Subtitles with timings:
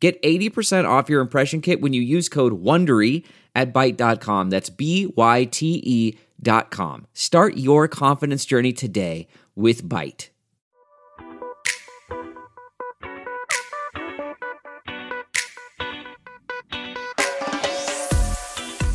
[0.00, 4.50] Get 80% off your impression kit when you use code WONDERY at Byte.com.
[4.50, 7.06] That's B-Y-T-E dot com.
[7.14, 10.28] Start your confidence journey today with Byte.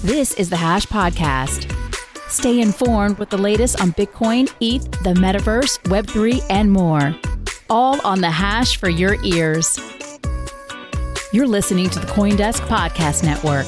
[0.04, 1.72] This is the Hash Podcast.
[2.30, 7.16] Stay informed with the latest on Bitcoin, ETH, the metaverse, Web3, and more.
[7.70, 9.80] All on the Hash for your ears.
[11.34, 13.66] You're listening to the Coindesk Podcast Network.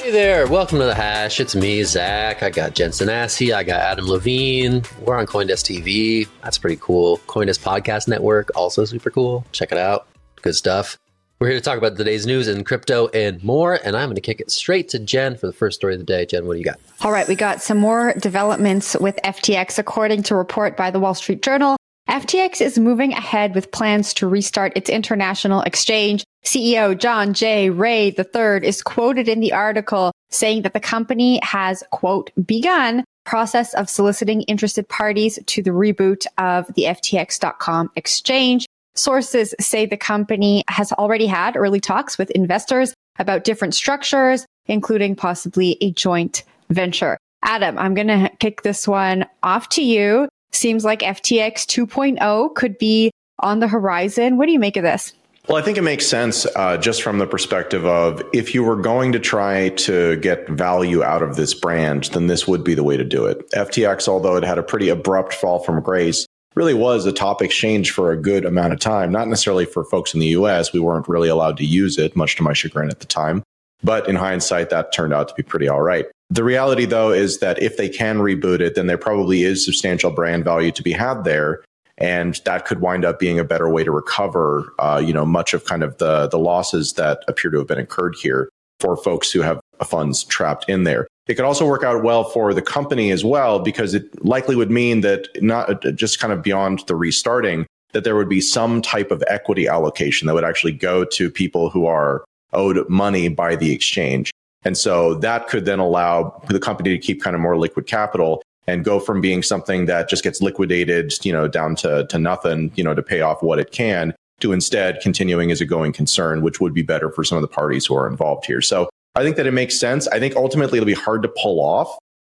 [0.00, 1.38] Hey there, welcome to the Hash.
[1.38, 2.42] It's me, Zach.
[2.42, 3.54] I got Jen Sanasie.
[3.54, 4.82] I got Adam Levine.
[5.02, 6.26] We're on Coindesk TV.
[6.42, 7.18] That's pretty cool.
[7.28, 9.46] Coindesk Podcast Network, also super cool.
[9.52, 10.08] Check it out.
[10.42, 10.98] Good stuff.
[11.38, 13.78] We're here to talk about today's news in crypto and more.
[13.84, 16.06] And I'm going to kick it straight to Jen for the first story of the
[16.06, 16.26] day.
[16.26, 16.80] Jen, what do you got?
[17.02, 19.78] All right, we got some more developments with FTX.
[19.78, 21.76] According to a report by the Wall Street Journal,
[22.08, 26.24] FTX is moving ahead with plans to restart its international exchange.
[26.42, 27.68] CEO John J.
[27.68, 33.74] Ray III is quoted in the article saying that the company has, quote, begun process
[33.74, 38.66] of soliciting interested parties to the reboot of the FTX.com exchange.
[38.94, 45.14] Sources say the company has already had early talks with investors about different structures, including
[45.14, 47.18] possibly a joint venture.
[47.42, 50.26] Adam, I'm going to kick this one off to you.
[50.58, 54.36] Seems like FTX 2.0 could be on the horizon.
[54.36, 55.12] What do you make of this?
[55.46, 58.74] Well, I think it makes sense uh, just from the perspective of if you were
[58.74, 62.82] going to try to get value out of this brand, then this would be the
[62.82, 63.48] way to do it.
[63.52, 66.26] FTX, although it had a pretty abrupt fall from grace,
[66.56, 69.12] really was a top exchange for a good amount of time.
[69.12, 70.72] Not necessarily for folks in the US.
[70.72, 73.44] We weren't really allowed to use it, much to my chagrin at the time.
[73.84, 76.06] But in hindsight, that turned out to be pretty all right.
[76.30, 80.10] The reality, though, is that if they can reboot it, then there probably is substantial
[80.10, 81.64] brand value to be had there.
[81.96, 85.52] And that could wind up being a better way to recover, uh, you know, much
[85.52, 89.32] of kind of the, the losses that appear to have been incurred here for folks
[89.32, 91.08] who have funds trapped in there.
[91.26, 94.70] It could also work out well for the company as well, because it likely would
[94.70, 98.80] mean that not uh, just kind of beyond the restarting, that there would be some
[98.80, 103.56] type of equity allocation that would actually go to people who are owed money by
[103.56, 104.30] the exchange.
[104.64, 108.42] And so that could then allow the company to keep kind of more liquid capital
[108.66, 112.70] and go from being something that just gets liquidated, you know, down to, to nothing,
[112.74, 116.42] you know, to pay off what it can to instead continuing as a going concern,
[116.42, 118.60] which would be better for some of the parties who are involved here.
[118.60, 120.06] So I think that it makes sense.
[120.08, 121.96] I think ultimately it'll be hard to pull off.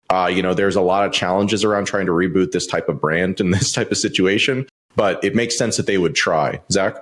[0.08, 3.00] Uh, you know, there's a lot of challenges around trying to reboot this type of
[3.00, 4.66] brand in this type of situation,
[4.96, 6.60] but it makes sense that they would try.
[6.70, 6.96] Zach?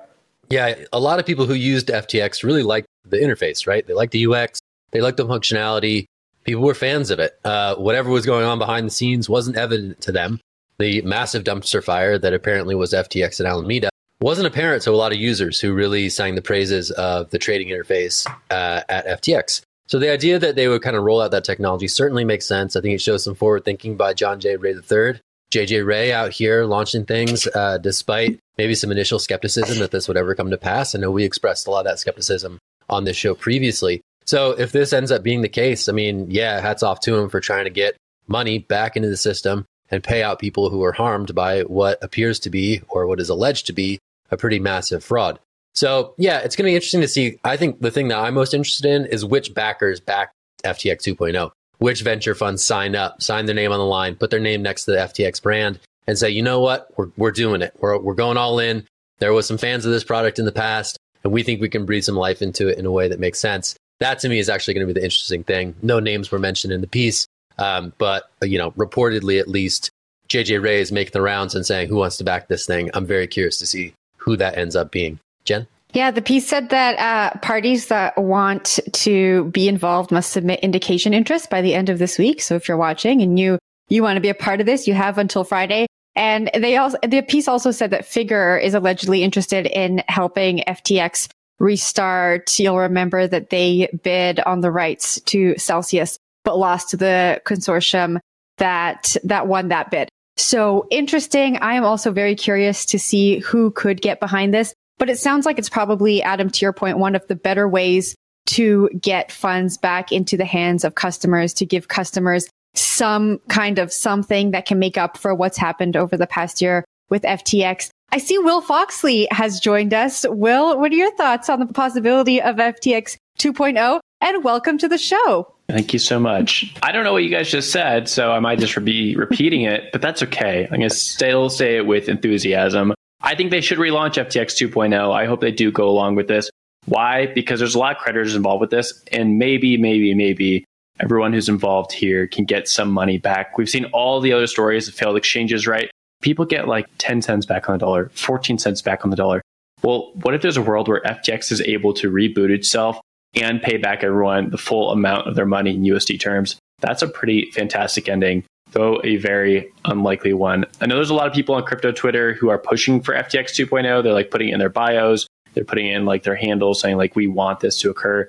[0.51, 3.87] Yeah, a lot of people who used FTX really liked the interface, right?
[3.87, 6.07] They liked the UX, they liked the functionality.
[6.45, 7.39] People were fans of it.
[7.45, 10.41] Uh, whatever was going on behind the scenes wasn't evident to them.
[10.79, 13.91] The massive dumpster fire that apparently was FTX and Alameda
[14.21, 17.69] wasn't apparent to a lot of users who really sang the praises of the trading
[17.69, 19.63] interface uh, at FTX.
[19.87, 22.77] So the idea that they would kind of roll out that technology certainly makes sense.
[22.77, 24.57] I think it shows some forward thinking by John J.
[24.57, 25.21] Ray III.
[25.51, 30.19] JJ Ray out here launching things uh, despite maybe some initial skepticism that this would
[30.19, 30.95] ever come to pass.
[30.95, 32.59] I know we expressed a lot of that skepticism
[32.91, 34.03] on this show previously.
[34.29, 37.31] So if this ends up being the case, I mean, yeah, hats off to him
[37.31, 37.97] for trying to get
[38.27, 42.39] money back into the system and pay out people who were harmed by what appears
[42.41, 43.99] to be or what is alleged to be
[44.31, 45.39] a pretty massive fraud.
[45.75, 47.41] So yeah, it's going to be interesting to see.
[47.43, 50.33] I think the thing that I'm most interested in is which backers back
[50.63, 54.41] FTX 2.0, which venture funds sign up, sign their name on the line, put their
[54.41, 57.75] name next to the FTX brand and say, you know what, we're, we're doing it.
[57.81, 58.87] We're, we're going all in.
[59.21, 61.87] There was some fans of this product in the past, and we think we can
[61.87, 63.75] breathe some life into it in a way that makes sense.
[64.01, 65.75] That to me is actually going to be the interesting thing.
[65.83, 67.27] No names were mentioned in the piece,
[67.59, 69.91] um, but you know, reportedly at least,
[70.29, 72.91] JJ Ray is making the rounds and saying who wants to back this thing.
[72.95, 75.19] I'm very curious to see who that ends up being.
[75.45, 75.67] Jen?
[75.95, 81.15] Yeah, the piece said that uh, parties that want to be involved must submit indication
[81.15, 82.43] interest by the end of this week.
[82.43, 83.59] So if you're watching and you
[83.89, 85.87] you want to be a part of this, you have until Friday.
[86.15, 91.29] And they also the piece also said that Figure is allegedly interested in helping FTX
[91.59, 92.59] restart.
[92.59, 98.21] You'll remember that they bid on the rights to Celsius, but lost to the consortium
[98.59, 100.09] that that won that bid.
[100.37, 101.57] So interesting.
[101.59, 104.73] I am also very curious to see who could get behind this.
[104.99, 108.17] But it sounds like it's probably, Adam, to your point, one of the better ways
[108.47, 113.93] to get funds back into the hands of customers, to give customers some kind of
[113.93, 117.91] something that can make up for what's happened over the past year with FTX.
[118.11, 120.25] I see Will Foxley has joined us.
[120.29, 124.01] Will, what are your thoughts on the possibility of FTX 2.0?
[124.21, 125.55] And welcome to the show.
[125.69, 126.75] Thank you so much.
[126.83, 129.93] I don't know what you guys just said, so I might just be repeating it,
[129.93, 130.65] but that's okay.
[130.65, 132.95] I'm going to still say it with enthusiasm.
[133.21, 135.13] I think they should relaunch FTX 2.0.
[135.15, 136.51] I hope they do go along with this.
[136.87, 137.27] Why?
[137.27, 140.65] Because there's a lot of creditors involved with this, and maybe, maybe, maybe
[140.99, 143.59] everyone who's involved here can get some money back.
[143.59, 145.91] We've seen all the other stories of failed exchanges, right?
[146.23, 149.43] People get like 10 cents back on the dollar, 14 cents back on the dollar.
[149.83, 153.01] Well, what if there's a world where FTX is able to reboot itself
[153.35, 156.57] and pay back everyone the full amount of their money in USD terms?
[156.81, 160.65] That's a pretty fantastic ending though a very unlikely one.
[160.81, 163.67] I know there's a lot of people on crypto Twitter who are pushing for FTX
[163.67, 164.03] 2.0.
[164.03, 167.27] They're like putting in their bios, they're putting in like their handles saying like we
[167.27, 168.29] want this to occur.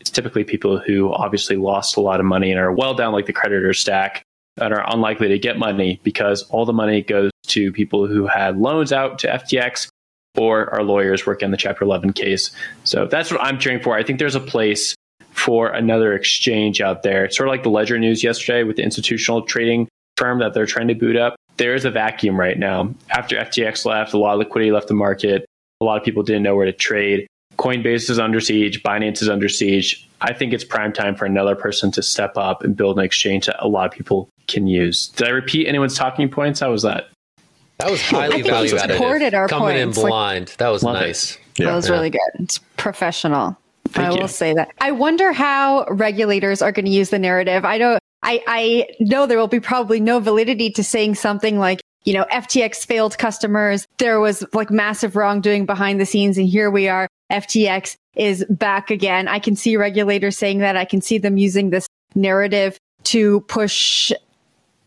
[0.00, 3.26] It's typically people who obviously lost a lot of money and are well down like
[3.26, 4.22] the creditor stack
[4.60, 8.58] and are unlikely to get money because all the money goes to people who had
[8.58, 9.88] loans out to FTX
[10.36, 12.50] or our lawyers working on the Chapter 11 case.
[12.84, 13.96] So that's what I'm cheering for.
[13.96, 14.94] I think there's a place
[15.32, 17.24] for another exchange out there.
[17.24, 20.66] It's sort of like the Ledger news yesterday with the institutional trading firm that they're
[20.66, 21.36] trying to boot up.
[21.56, 22.94] There is a vacuum right now.
[23.10, 25.46] After FTX left, a lot of liquidity left the market.
[25.80, 27.26] A lot of people didn't know where to trade.
[27.56, 28.82] Coinbase is under siege.
[28.82, 30.08] Binance is under siege.
[30.20, 33.46] I think it's prime time for another person to step up and build an exchange
[33.46, 35.08] that a lot of people can use.
[35.08, 36.60] Did I repeat anyone's talking points?
[36.60, 37.08] How was that?
[37.78, 39.96] That was highly value Supported our Coming points.
[39.96, 40.54] in Like, blind.
[40.58, 41.38] that was nice.
[41.58, 41.66] Yeah.
[41.66, 41.94] that was Yeah.
[41.94, 42.20] really good.
[42.40, 43.56] It's professional.
[43.88, 44.20] Thank I you.
[44.20, 44.70] will say that.
[44.80, 47.64] I wonder how regulators are going to use the narrative.
[47.64, 51.80] I don't, I, I know there will be probably no validity to saying something like,
[52.04, 53.86] you know, FTX failed customers.
[53.98, 56.36] There was like massive wrongdoing behind the scenes.
[56.38, 57.08] And here we are.
[57.32, 59.26] FTX is back again.
[59.26, 60.76] I can see regulators saying that.
[60.76, 64.12] I can see them using this narrative to push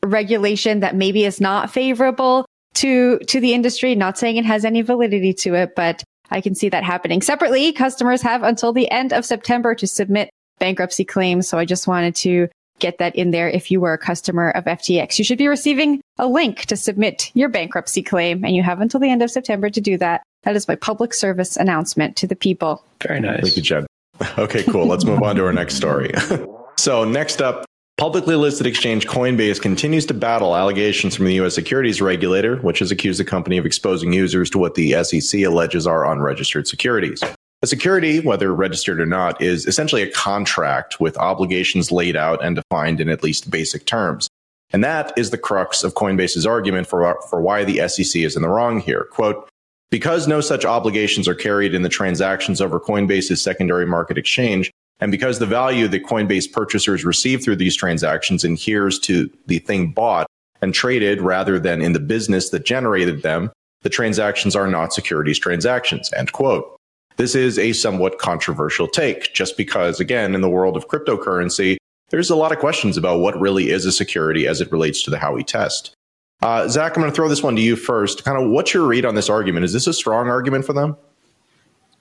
[0.04, 2.46] regulation that maybe is not favorable
[2.76, 3.96] to, to the industry.
[3.96, 7.22] Not saying it has any validity to it, but I can see that happening.
[7.22, 10.30] Separately, customers have until the end of September to submit
[10.60, 11.48] bankruptcy claims.
[11.48, 12.48] So I just wanted to
[12.80, 13.50] get that in there.
[13.50, 17.32] If you were a customer of FTX, you should be receiving a link to submit
[17.34, 20.24] your bankruptcy claim and you have until the end of September to do that.
[20.44, 22.84] That is my public service announcement to the people.
[23.02, 23.42] Very nice.
[23.42, 23.86] Thank you, Jed.
[24.38, 24.86] Okay, cool.
[24.86, 26.12] Let's move on to our next story.
[26.78, 27.66] so, next up,
[27.98, 31.56] publicly listed exchange Coinbase continues to battle allegations from the U.S.
[31.56, 35.88] securities regulator, which has accused the company of exposing users to what the SEC alleges
[35.88, 37.24] are unregistered securities.
[37.62, 42.58] A security, whether registered or not, is essentially a contract with obligations laid out and
[42.58, 44.28] defined in at least basic terms.
[44.72, 48.42] And that is the crux of Coinbase's argument for, for why the SEC is in
[48.42, 49.08] the wrong here.
[49.12, 49.48] Quote,
[49.92, 55.12] because no such obligations are carried in the transactions over Coinbase's secondary market exchange, and
[55.12, 60.28] because the value that Coinbase purchasers receive through these transactions adheres to the thing bought
[60.62, 65.40] and traded rather than in the business that generated them, the transactions are not securities
[65.40, 66.12] transactions.
[66.14, 66.78] End quote.
[67.18, 71.78] This is a somewhat controversial take, just because, again, in the world of cryptocurrency,
[72.10, 75.12] there's a lot of questions about what really is a security as it relates to
[75.12, 75.94] the Howey test.
[76.42, 78.24] Uh, Zach, I'm going to throw this one to you first.
[78.24, 79.66] Kind of what's your read on this argument?
[79.66, 80.98] Is this a strong argument for them?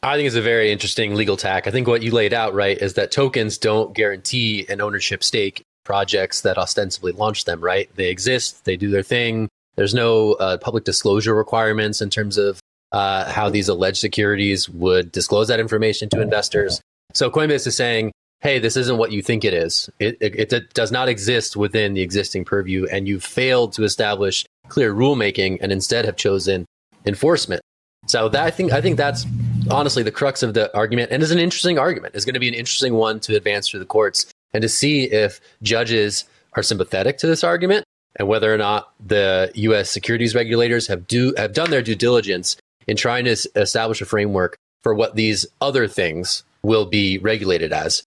[0.04, 1.68] I think it's a very interesting legal tack.
[1.68, 5.62] I think what you laid out, right, is that tokens don't guarantee an ownership stake
[5.84, 7.88] projects that ostensibly launch them, right?
[7.94, 9.48] They exist, they do their thing.
[9.76, 12.58] There's no uh, public disclosure requirements in terms of
[12.90, 16.80] uh, how these alleged securities would disclose that information to investors.
[17.14, 19.88] So Coinbase is saying, hey, this isn't what you think it is.
[20.00, 24.44] It, it, it does not exist within the existing purview, and you've failed to establish
[24.68, 26.66] clear rulemaking and instead have chosen
[27.06, 27.62] enforcement.
[28.08, 29.24] So that I think I think that's
[29.70, 32.14] honestly the crux of the argument, and is an interesting argument.
[32.14, 35.04] It's going to be an interesting one to advance through the courts and to see
[35.04, 37.84] if judges are sympathetic to this argument
[38.16, 39.90] and whether or not the U.S.
[39.90, 44.56] securities regulators have do have done their due diligence in trying to establish a framework
[44.82, 48.02] for what these other things will be regulated as.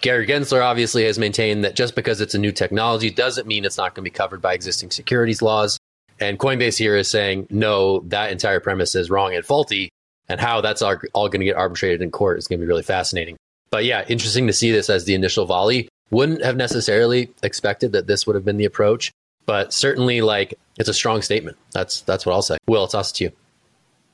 [0.00, 3.76] Gary Gensler obviously has maintained that just because it's a new technology doesn't mean it's
[3.76, 5.78] not going to be covered by existing securities laws.
[6.18, 9.90] And Coinbase here is saying, no, that entire premise is wrong and faulty.
[10.32, 12.82] And how that's all, going to get arbitrated in court is going to be really
[12.82, 13.36] fascinating.
[13.70, 15.88] But yeah, interesting to see this as the initial volley.
[16.10, 19.12] Wouldn't have necessarily expected that this would have been the approach,
[19.44, 21.58] but certainly like it's a strong statement.
[21.72, 22.56] That's that's what I'll say.
[22.66, 23.32] Will, it's us to you.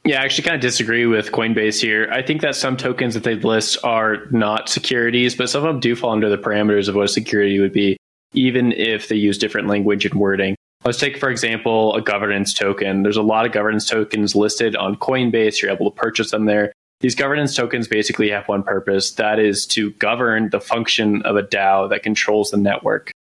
[0.05, 2.09] Yeah, I actually kind of disagree with Coinbase here.
[2.13, 5.81] I think that some tokens that they list are not securities, but some of them
[5.81, 7.97] do fall under the parameters of what a security would be,
[8.33, 10.57] even if they use different language and wording.
[10.85, 13.03] Let's take, for example, a governance token.
[13.03, 15.61] There's a lot of governance tokens listed on Coinbase.
[15.61, 16.73] You're able to purchase them there.
[17.01, 21.43] These governance tokens basically have one purpose that is to govern the function of a
[21.43, 23.13] DAO that controls the network.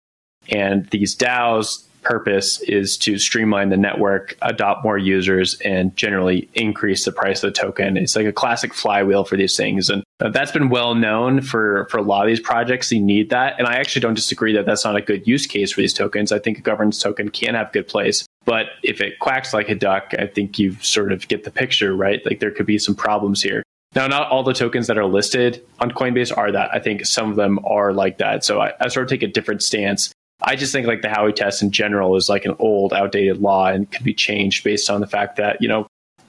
[0.49, 7.05] And these DAOs purpose is to streamline the network, adopt more users, and generally increase
[7.05, 7.97] the price of the token.
[7.97, 9.91] It's like a classic flywheel for these things.
[9.91, 12.91] And that's been well known for, for a lot of these projects.
[12.91, 13.59] You need that.
[13.59, 16.33] And I actually don't disagree that that's not a good use case for these tokens.
[16.33, 18.27] I think a governance token can have good place.
[18.45, 21.95] But if it quacks like a duck, I think you sort of get the picture,
[21.95, 22.25] right?
[22.25, 23.63] Like there could be some problems here.
[23.95, 26.71] Now, not all the tokens that are listed on Coinbase are that.
[26.73, 28.45] I think some of them are like that.
[28.45, 30.13] So I, I sort of take a different stance.
[30.43, 33.67] I just think like the Howey test in general is like an old, outdated law
[33.69, 35.87] and could be changed based on the fact that, you know,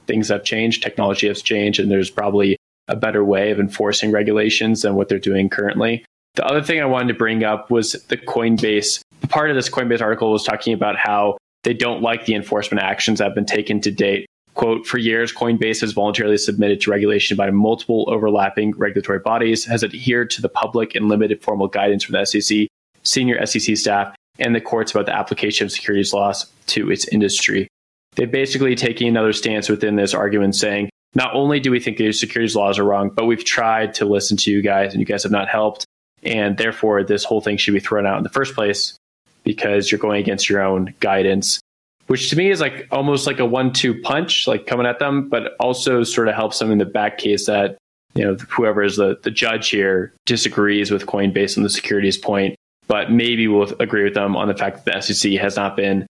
[0.08, 2.57] things have changed, technology has changed, and there's probably
[2.88, 6.06] a better way of enforcing regulations than what they're doing currently.
[6.36, 9.02] The other thing I wanted to bring up was the Coinbase.
[9.30, 13.20] Part of this Coinbase article was talking about how they don't like the enforcement actions
[13.20, 14.28] that have been taken to date.
[14.54, 19.84] Quote, for years, Coinbase has voluntarily submitted to regulation by multiple overlapping regulatory bodies, has
[19.84, 22.68] adhered to the public and limited formal guidance from the SEC,
[23.04, 27.68] senior SEC staff, and the courts about the application of securities laws to its industry.
[28.16, 32.12] They're basically taking another stance within this argument saying, not only do we think the
[32.12, 35.24] securities laws are wrong, but we've tried to listen to you guys and you guys
[35.24, 35.86] have not helped.
[36.24, 38.98] And therefore, this whole thing should be thrown out in the first place
[39.44, 41.60] because you're going against your own guidance,
[42.08, 45.30] which to me is like almost like a one two punch, like coming at them,
[45.30, 47.78] but also sort of helps them in the back case that,
[48.14, 52.56] you know, whoever is the, the judge here disagrees with Coinbase on the securities point
[52.88, 56.08] but maybe we'll agree with them on the fact that the SEC has not been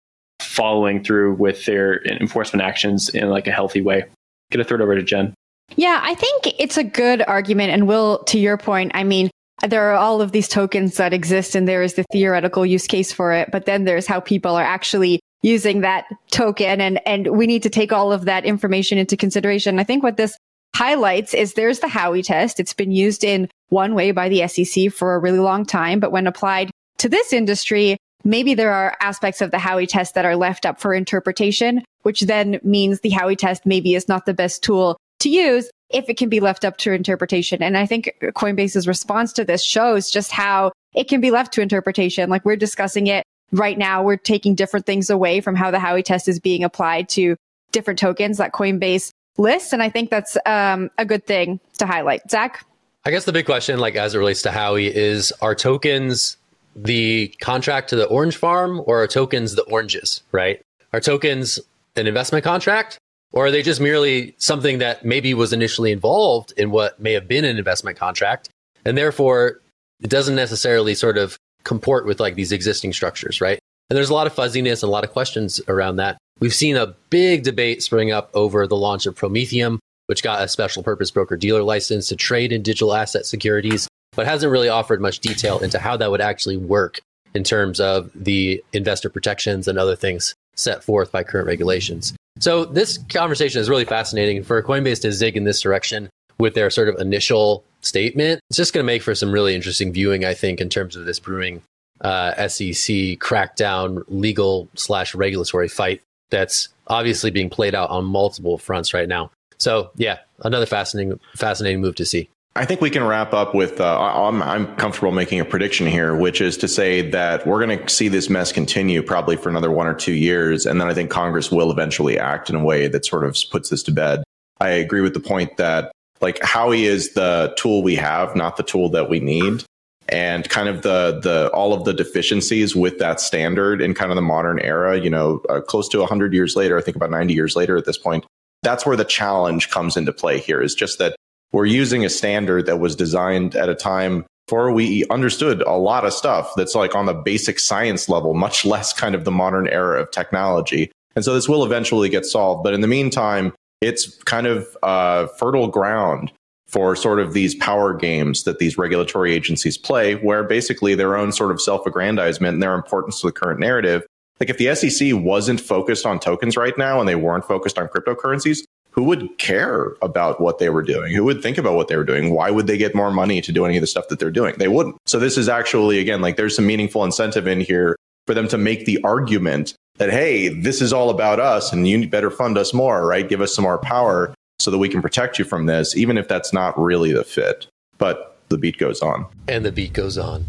[0.40, 4.04] following through with their enforcement actions in like a healthy way.
[4.50, 5.34] Gonna throw it over to Jen.
[5.76, 7.72] Yeah, I think it's a good argument.
[7.72, 9.30] And Will, to your point, I mean,
[9.66, 13.12] there are all of these tokens that exist and there is the theoretical use case
[13.12, 17.46] for it, but then there's how people are actually using that token and, and we
[17.46, 19.78] need to take all of that information into consideration.
[19.78, 20.36] I think what this
[20.74, 22.60] highlights is there's the Howey test.
[22.60, 26.12] It's been used in one way by the SEC for a really long time, but
[26.12, 30.36] when applied to this industry, maybe there are aspects of the Howey test that are
[30.36, 34.62] left up for interpretation, which then means the Howey test maybe is not the best
[34.62, 37.62] tool to use if it can be left up to interpretation.
[37.62, 41.60] And I think Coinbase's response to this shows just how it can be left to
[41.60, 42.30] interpretation.
[42.30, 44.02] Like we're discussing it right now.
[44.02, 47.36] We're taking different things away from how the Howey test is being applied to
[47.72, 49.72] different tokens that Coinbase lists.
[49.72, 52.30] And I think that's um, a good thing to highlight.
[52.30, 52.64] Zach?
[53.04, 56.36] I guess the big question, like as it relates to Howey, is are tokens
[56.76, 60.60] the contract to the orange farm or are tokens the oranges, right?
[60.92, 61.58] Are tokens
[62.00, 62.98] an investment contract
[63.32, 67.28] or are they just merely something that maybe was initially involved in what may have
[67.28, 68.48] been an investment contract?
[68.84, 69.60] And therefore,
[70.00, 73.58] it doesn't necessarily sort of comport with like these existing structures, right?
[73.88, 76.18] And there's a lot of fuzziness and a lot of questions around that.
[76.40, 80.48] We've seen a big debate spring up over the launch of Prometheum, which got a
[80.48, 85.00] special purpose broker dealer license to trade in digital asset securities, but hasn't really offered
[85.00, 87.00] much detail into how that would actually work
[87.34, 92.14] in terms of the investor protections and other things set forth by current regulations.
[92.38, 96.70] So this conversation is really fascinating for Coinbase to zig in this direction with their
[96.70, 98.40] sort of initial statement.
[98.48, 101.04] It's just going to make for some really interesting viewing, I think, in terms of
[101.04, 101.62] this brewing
[102.00, 106.00] uh, SEC crackdown legal slash regulatory fight
[106.30, 109.30] that's obviously being played out on multiple fronts right now.
[109.58, 112.30] So yeah, another fascinating fascinating move to see.
[112.56, 116.16] I think we can wrap up with uh, I'm, I'm comfortable making a prediction here,
[116.16, 119.70] which is to say that we're going to see this mess continue probably for another
[119.70, 120.66] one or two years.
[120.66, 123.68] And then I think Congress will eventually act in a way that sort of puts
[123.68, 124.24] this to bed.
[124.60, 128.62] I agree with the point that like Howey is the tool we have, not the
[128.64, 129.64] tool that we need
[130.10, 134.16] and kind of the the all of the deficiencies with that standard in kind of
[134.16, 137.32] the modern era you know uh, close to 100 years later i think about 90
[137.32, 138.24] years later at this point
[138.62, 141.16] that's where the challenge comes into play here is just that
[141.52, 146.04] we're using a standard that was designed at a time before we understood a lot
[146.04, 149.68] of stuff that's like on the basic science level much less kind of the modern
[149.68, 154.14] era of technology and so this will eventually get solved but in the meantime it's
[154.24, 156.32] kind of uh, fertile ground
[156.70, 161.32] for sort of these power games that these regulatory agencies play, where basically their own
[161.32, 164.06] sort of self aggrandizement and their importance to the current narrative.
[164.38, 167.88] Like if the SEC wasn't focused on tokens right now and they weren't focused on
[167.88, 168.60] cryptocurrencies,
[168.90, 171.14] who would care about what they were doing?
[171.14, 172.34] Who would think about what they were doing?
[172.34, 174.54] Why would they get more money to do any of the stuff that they're doing?
[174.58, 174.96] They wouldn't.
[175.06, 178.58] So this is actually, again, like there's some meaningful incentive in here for them to
[178.58, 182.72] make the argument that, hey, this is all about us and you better fund us
[182.74, 183.28] more, right?
[183.28, 186.28] Give us some more power so that we can protect you from this, even if
[186.28, 187.66] that's not really the fit.
[187.98, 189.26] But the beat goes on.
[189.48, 190.46] And the beat goes on.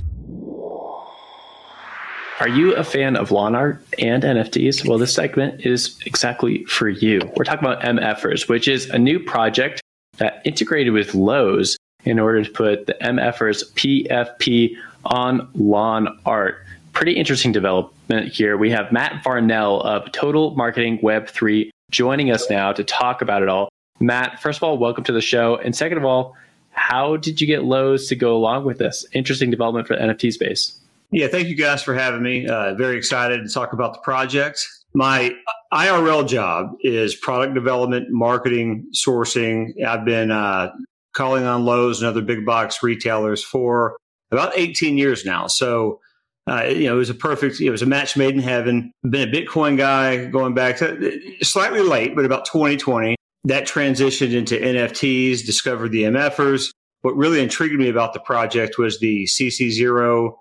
[2.42, 4.88] Are you a fan of lawn art and NFTs?
[4.88, 7.22] Well, this segment is exactly for you.
[7.36, 9.80] We're talking about MFers, which is a new project
[10.18, 16.66] that integrated with Lowe's in order to put the MFers PFP on lawn art.
[16.94, 18.58] Pretty interesting development here.
[18.58, 23.50] We have Matt Varnell of Total Marketing Web3 joining us now to talk about it
[23.50, 23.70] all.
[24.00, 25.58] Matt, first of all, welcome to the show.
[25.58, 26.36] And second of all,
[26.72, 29.06] how did you get Lowe's to go along with this?
[29.14, 30.81] Interesting development for the NFT space.
[31.12, 32.48] Yeah, thank you guys for having me.
[32.48, 34.66] Uh, very excited to talk about the project.
[34.94, 35.36] My
[35.74, 39.72] IRL job is product development, marketing, sourcing.
[39.86, 40.72] I've been uh,
[41.14, 43.98] calling on Lowe's and other big box retailers for
[44.32, 45.48] about 18 years now.
[45.48, 46.00] So,
[46.48, 48.94] uh, you know, it was a perfect, it was a match made in heaven.
[49.04, 53.16] Been a Bitcoin guy going back to slightly late, but about 2020.
[53.46, 56.72] That transitioned into NFTs, discovered the MFers.
[57.02, 60.36] What really intrigued me about the project was the CC0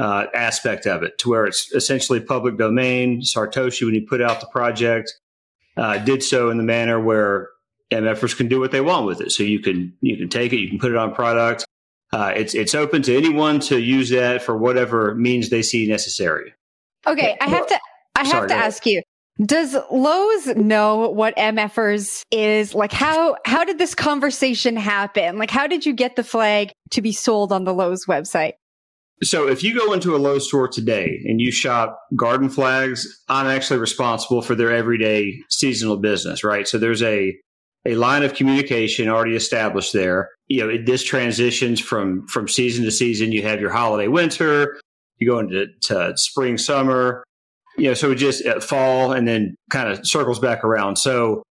[0.00, 3.20] uh, aspect of it, to where it's essentially public domain.
[3.20, 5.12] Sartoshi, when he put out the project,
[5.76, 7.50] uh, did so in the manner where
[7.90, 9.32] MFers can do what they want with it.
[9.32, 11.66] So you can you can take it, you can put it on product.
[12.12, 16.54] Uh, it's it's open to anyone to use that for whatever means they see necessary.
[17.06, 17.78] Okay, I have to
[18.16, 19.02] I have Sorry, to ask you.
[19.44, 22.74] Does Lowe's know what MFers is?
[22.74, 25.38] Like how how did this conversation happen?
[25.38, 28.52] Like how did you get the flag to be sold on the Lowe's website?
[29.22, 33.46] So if you go into a Lowe's store today and you shop garden flags, I'm
[33.46, 36.66] actually responsible for their everyday seasonal business, right?
[36.66, 37.36] So there's a
[37.86, 40.30] a line of communication already established there.
[40.48, 43.32] You know, it, this transitions from from season to season.
[43.32, 44.80] You have your holiday winter,
[45.18, 47.22] you go into to spring summer,
[47.76, 50.96] you know, so it just uh, fall and then kind of circles back around.
[50.96, 51.42] So,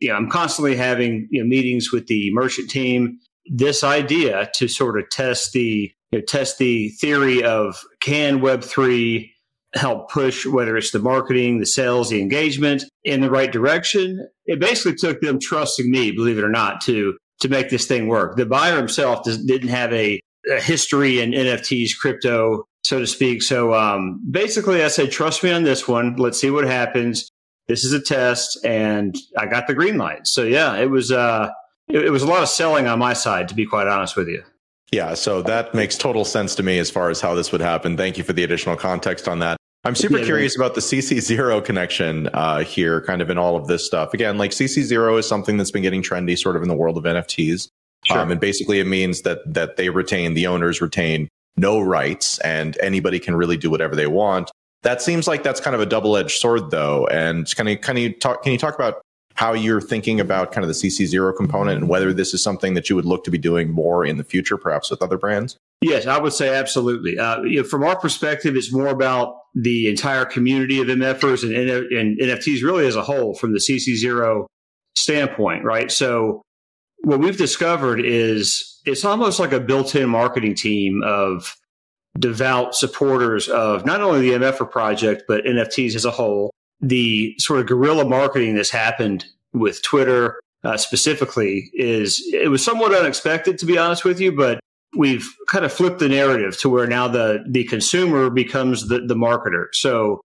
[0.00, 3.18] you know, I'm constantly having you know, meetings with the merchant team.
[3.46, 9.30] This idea to sort of test the you know, test the theory of can Web3
[9.74, 14.28] help push whether it's the marketing, the sales, the engagement in the right direction.
[14.44, 18.06] It basically took them trusting me, believe it or not, to to make this thing
[18.06, 18.36] work.
[18.36, 23.42] The buyer himself does, didn't have a, a, history in NFTs, crypto, so to speak.
[23.42, 26.14] So um, basically, I said, trust me on this one.
[26.16, 27.28] Let's see what happens.
[27.66, 30.26] This is a test, and I got the green light.
[30.26, 31.50] So yeah, it was uh,
[31.92, 34.28] it, it was a lot of selling on my side, to be quite honest with
[34.28, 34.42] you.
[34.90, 37.96] Yeah, so that makes total sense to me as far as how this would happen.
[37.96, 39.56] Thank you for the additional context on that.
[39.84, 43.66] I'm super yeah, curious about the CC0 connection uh, here, kind of in all of
[43.66, 44.14] this stuff.
[44.14, 47.04] Again, like CC0 is something that's been getting trendy sort of in the world of
[47.04, 47.68] NFTs.
[48.04, 48.18] Sure.
[48.18, 52.76] Um, and basically it means that that they retain, the owners retain no rights and
[52.80, 54.50] anybody can really do whatever they want.
[54.82, 57.06] That seems like that's kind of a double-edged sword though.
[57.06, 59.02] And can you, can you talk, can you talk about
[59.42, 62.88] how you're thinking about kind of the CC0 component and whether this is something that
[62.88, 65.56] you would look to be doing more in the future, perhaps with other brands?
[65.80, 67.18] Yes, I would say absolutely.
[67.18, 71.56] Uh, you know, from our perspective, it's more about the entire community of MFers and,
[71.56, 74.46] and NFTs really as a whole from the CC0
[74.94, 75.90] standpoint, right?
[75.90, 76.42] So
[77.02, 81.56] what we've discovered is it's almost like a built-in marketing team of
[82.16, 87.60] devout supporters of not only the MFer project, but NFTs as a whole the sort
[87.60, 93.66] of guerrilla marketing that's happened with Twitter uh, specifically is it was somewhat unexpected to
[93.66, 94.60] be honest with you, but
[94.96, 99.14] we've kind of flipped the narrative to where now the the consumer becomes the the
[99.14, 99.66] marketer.
[99.72, 100.20] So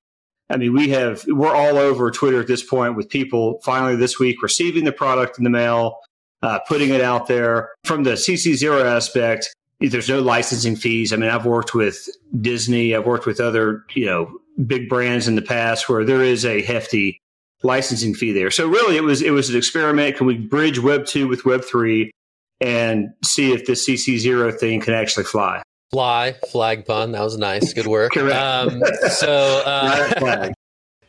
[0.49, 4.19] I mean, we have we're all over Twitter at this point with people finally this
[4.19, 5.97] week receiving the product in the mail,
[6.41, 7.69] uh, putting it out there.
[7.83, 11.11] From the CC0 aspect, there's no licensing fees.
[11.11, 12.07] I mean, I've worked with
[12.39, 16.45] Disney, I've worked with other you know big brands in the past where there is
[16.45, 17.21] a hefty
[17.63, 18.51] licensing fee there.
[18.51, 20.17] So really, it was it was an experiment.
[20.17, 22.11] Can we bridge Web two with Web three
[22.59, 25.61] and see if this CC zero thing can actually fly?
[25.91, 27.13] Fly flag pun.
[27.13, 27.73] That was nice.
[27.73, 28.15] Good work.
[28.17, 30.51] um, so uh,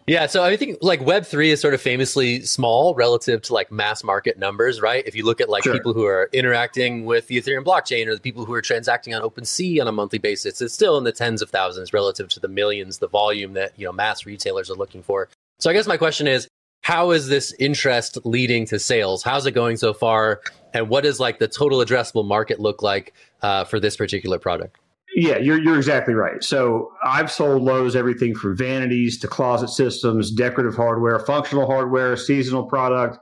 [0.09, 3.71] yeah, so I think like Web three is sort of famously small relative to like
[3.71, 5.07] mass market numbers, right?
[5.07, 5.73] If you look at like sure.
[5.73, 9.23] people who are interacting with the Ethereum blockchain or the people who are transacting on
[9.23, 12.49] OpenSea on a monthly basis, it's still in the tens of thousands relative to the
[12.49, 15.29] millions, the volume that you know mass retailers are looking for.
[15.59, 16.49] So I guess my question is,
[16.83, 19.23] how is this interest leading to sales?
[19.23, 20.40] How's it going so far?
[20.73, 24.79] And what does like the total addressable market look like uh, for this particular product?
[25.20, 26.44] Yeah, you're you're exactly right.
[26.44, 32.66] So I've sold Lowe's everything from vanities to closet systems, decorative hardware, functional hardware, seasonal
[32.66, 33.18] product,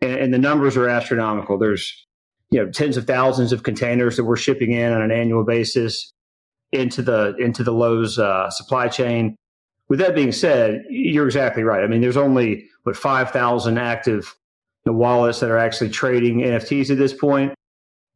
[0.00, 1.58] and, and the numbers are astronomical.
[1.58, 1.92] There's
[2.52, 6.12] you know tens of thousands of containers that we're shipping in on an annual basis
[6.70, 9.34] into the into the Lowe's uh, supply chain.
[9.88, 11.82] With that being said, you're exactly right.
[11.82, 14.32] I mean, there's only what five thousand active
[14.86, 17.52] you know, wallets that are actually trading NFTs at this point.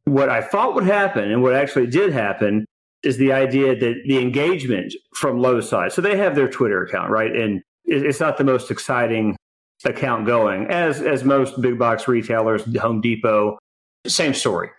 [0.05, 2.65] What I thought would happen, and what actually did happen,
[3.07, 5.93] is the idea that the engagement from Lowe's side.
[5.93, 7.33] So they have their Twitter account, right?
[7.33, 9.37] And it's not the most exciting
[9.85, 13.57] account going, as as most big box retailers, Home Depot,
[14.05, 14.69] same story.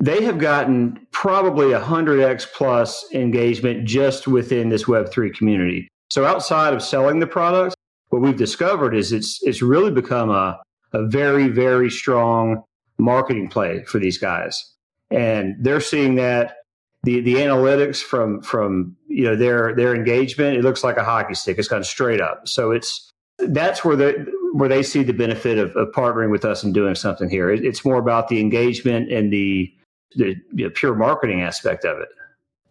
[0.00, 5.88] They have gotten probably a hundred x plus engagement just within this Web three community.
[6.10, 7.76] So outside of selling the products,
[8.08, 10.60] what we've discovered is it's it's really become a
[10.92, 12.64] a very very strong
[12.98, 14.72] marketing play for these guys,
[15.10, 16.56] and they're seeing that
[17.04, 21.34] the the analytics from from you know their their engagement it looks like a hockey
[21.34, 25.58] stick it's gone straight up so it's that's where the where they see the benefit
[25.58, 29.10] of, of partnering with us and doing something here it, it's more about the engagement
[29.12, 29.72] and the
[30.16, 32.08] the you know, pure marketing aspect of it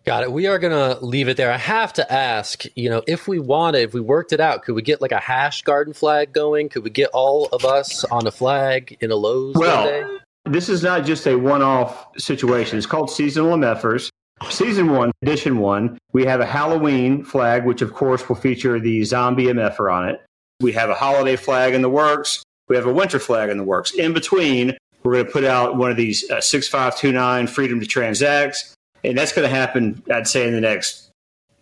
[0.06, 0.34] Got it.
[0.34, 1.50] We are going to leave it there.
[1.50, 4.76] I have to ask, you know, if we wanted, if we worked it out, could
[4.76, 6.68] we get like a hash garden flag going?
[6.68, 10.84] Could we get all of us on a flag in a Lowe's well, This is
[10.84, 12.78] not just a one-off situation.
[12.78, 14.10] It's called seasonal MFers.
[14.50, 19.04] Season one, edition one, we have a Halloween flag, which of course will feature the
[19.04, 20.22] zombie MFer on it.
[20.60, 22.44] We have a holiday flag in the works.
[22.68, 23.92] We have a winter flag in the works.
[23.92, 28.74] In between, we're going to put out one of these uh, 6529 Freedom to Transact.
[29.04, 31.10] And that's going to happen, I'd say, in the next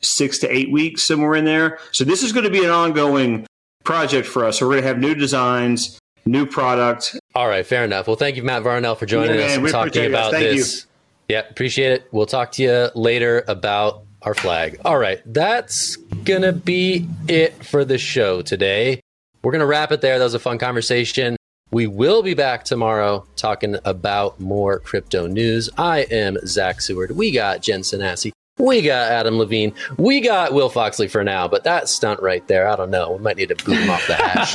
[0.01, 1.79] six to eight weeks, somewhere in there.
[1.91, 3.47] So this is going to be an ongoing
[3.83, 4.59] project for us.
[4.59, 7.17] So we're going to have new designs, new product.
[7.33, 8.07] All right, fair enough.
[8.07, 10.83] Well, thank you, Matt Varnell, for joining yeah, us and talking about this.
[10.83, 10.90] You.
[11.31, 12.09] Yeah, appreciate it.
[12.11, 14.81] We'll talk to you later about our flag.
[14.83, 18.99] All right, that's going to be it for the show today.
[19.41, 20.19] We're going to wrap it there.
[20.19, 21.37] That was a fun conversation.
[21.71, 25.69] We will be back tomorrow talking about more crypto news.
[25.77, 27.11] I am Zach Seward.
[27.11, 28.33] We got Jen Sanasie.
[28.57, 29.73] We got Adam Levine.
[29.95, 33.13] We got Will Foxley for now, but that stunt right there, I don't know.
[33.13, 34.53] We might need to boot him off the hash.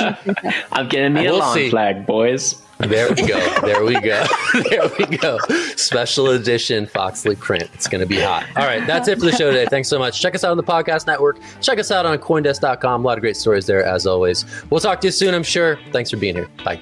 [0.71, 2.61] I'm getting me we'll a lawn flag, boys.
[2.79, 3.59] There we go.
[3.61, 4.25] There we go.
[4.69, 5.39] there we go.
[5.75, 7.69] Special edition Foxley print.
[7.73, 8.45] It's going to be hot.
[8.55, 8.85] All right.
[8.85, 9.65] That's it for the show today.
[9.65, 10.21] Thanks so much.
[10.21, 11.39] Check us out on the podcast network.
[11.61, 13.03] Check us out on coindesk.com.
[13.03, 14.45] A lot of great stories there, as always.
[14.69, 15.79] We'll talk to you soon, I'm sure.
[15.91, 16.49] Thanks for being here.
[16.63, 16.81] Bye.